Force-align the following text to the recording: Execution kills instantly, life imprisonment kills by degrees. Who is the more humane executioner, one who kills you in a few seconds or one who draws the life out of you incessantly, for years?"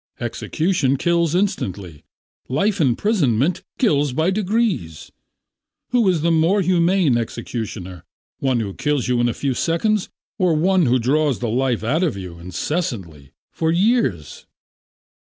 Execution 0.19 0.97
kills 0.97 1.35
instantly, 1.35 2.03
life 2.49 2.81
imprisonment 2.81 3.61
kills 3.77 4.13
by 4.13 4.31
degrees. 4.31 5.11
Who 5.89 6.09
is 6.09 6.21
the 6.21 6.31
more 6.31 6.61
humane 6.61 7.19
executioner, 7.19 8.03
one 8.39 8.61
who 8.61 8.73
kills 8.73 9.07
you 9.07 9.21
in 9.21 9.29
a 9.29 9.35
few 9.35 9.53
seconds 9.53 10.09
or 10.39 10.55
one 10.55 10.87
who 10.87 10.97
draws 10.97 11.37
the 11.37 11.49
life 11.49 11.83
out 11.83 12.01
of 12.01 12.17
you 12.17 12.39
incessantly, 12.39 13.29
for 13.51 13.71
years?" 13.71 14.47